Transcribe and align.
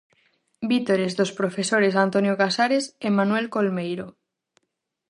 Vítores 0.71 1.11
dos 1.19 1.31
profesores 1.39 1.93
Antonio 2.05 2.33
Casares 2.41 2.85
e 3.05 3.07
Manuel 3.17 3.45
Colmeiro. 3.55 4.07